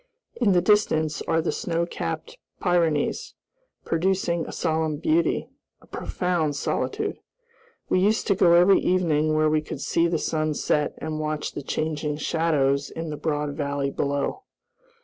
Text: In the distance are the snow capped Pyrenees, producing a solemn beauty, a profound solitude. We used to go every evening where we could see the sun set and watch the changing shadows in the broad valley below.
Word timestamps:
In 0.33 0.53
the 0.53 0.63
distance 0.63 1.21
are 1.27 1.43
the 1.43 1.51
snow 1.51 1.85
capped 1.85 2.39
Pyrenees, 2.59 3.35
producing 3.85 4.47
a 4.47 4.51
solemn 4.51 4.97
beauty, 4.97 5.51
a 5.79 5.85
profound 5.85 6.55
solitude. 6.55 7.19
We 7.87 7.99
used 7.99 8.25
to 8.25 8.33
go 8.35 8.53
every 8.53 8.79
evening 8.79 9.35
where 9.35 9.47
we 9.51 9.61
could 9.61 9.79
see 9.79 10.07
the 10.07 10.17
sun 10.17 10.55
set 10.55 10.95
and 10.97 11.19
watch 11.19 11.51
the 11.51 11.61
changing 11.61 12.17
shadows 12.17 12.89
in 12.89 13.11
the 13.11 13.15
broad 13.15 13.53
valley 13.55 13.91
below. 13.91 14.41